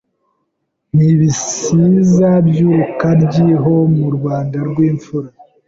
[0.95, 5.29] N'ibisiza by'Urukaryi Ho mu Rwanda rw'imfura